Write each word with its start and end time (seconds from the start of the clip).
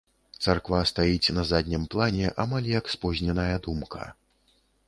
Царква 0.45 0.79
стаіць 0.91 1.33
на 1.39 1.43
заднім 1.51 1.85
плане, 1.97 2.25
амаль 2.47 2.73
як 2.79 2.91
спозненая 2.97 3.55
думка. 3.69 4.09